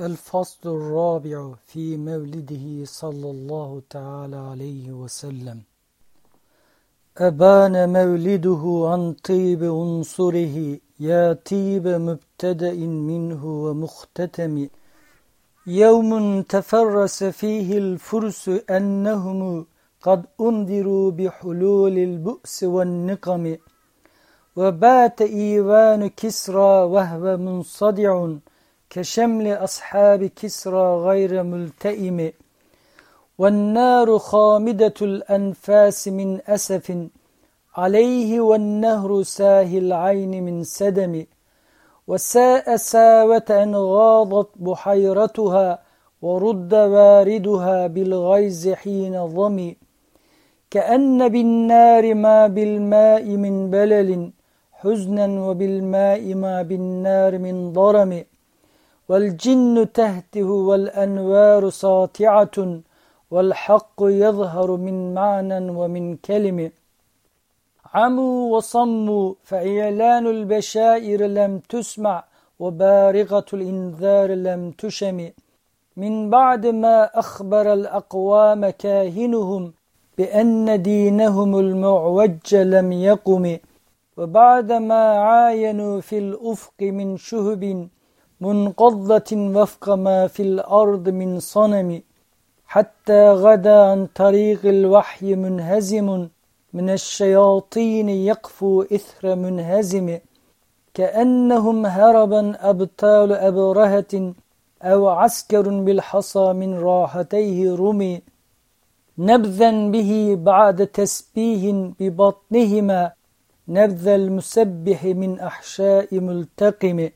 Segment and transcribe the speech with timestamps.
[0.00, 5.60] الفصل الرابع في مولده صلى الله تعالى عليه وسلم.
[7.18, 12.74] أبان مولده عن طيب عنصره يا طيب مبتدأ
[13.10, 14.68] منه ومختتم.
[15.66, 19.66] يوم تفرس فيه الفرس أنهم
[20.02, 23.56] قد أنذروا بحلول البؤس والنقم.
[24.56, 28.34] وبات إيوان كسرى وهو منصدع.
[28.94, 32.32] كشمل أصحاب كسرى غير ملتئم
[33.38, 36.86] والنار خامدة الأنفاس من أسف
[37.76, 41.14] عليه والنهر ساه العين من سدم
[42.08, 45.78] وساء ساوة أن غاضت بحيرتها
[46.22, 49.76] ورد واردها بالغيظ حين ظمي
[50.70, 54.10] كأن بالنار ما بالماء من بلل
[54.72, 58.24] حزنا وبالماء ما بالنار من ضرم.
[59.08, 62.80] والجن تهته والأنوار ساطعة
[63.30, 66.70] والحق يظهر من معنى ومن كلمة
[67.94, 72.24] عموا وصموا فإعلان البشائر لم تسمع
[72.58, 75.30] وبارغة الإنذار لم تشم.
[75.96, 79.72] من بعد ما أخبر الأقوام كاهنهم
[80.18, 83.58] بأن دينهم المعوج لم يقم.
[84.16, 87.88] وبعدما عاينوا في الأفق من شهب
[88.40, 92.02] منقضة وفق ما في الأرض من صنم
[92.66, 96.28] حتى غدا عن طريق الوحي منهزم.
[96.72, 100.18] من الشياطين يقفو إثر منهزم.
[100.94, 104.34] كأنهم هربا أبطال أبرهة
[104.82, 108.22] أو عسكر بالحصى من راحتيه رمي.
[109.18, 113.12] نبذا به بعد تسبيه ببطنهما
[113.68, 117.08] نبذ المسبح من أحشاء ملتقم.